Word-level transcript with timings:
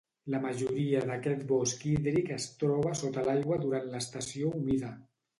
La 0.33 0.37
majoria 0.43 1.01
d'aquest 1.09 1.41
bosc 1.51 1.83
hídric 1.89 2.31
es 2.35 2.47
troba 2.63 2.93
sota 3.01 3.25
l'aigua 3.27 3.59
durant 3.67 3.85
l'estació 3.91 4.49
humida. 4.61 4.91